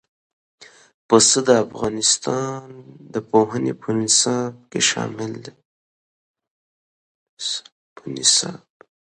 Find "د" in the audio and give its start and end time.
1.47-1.49, 3.13-3.15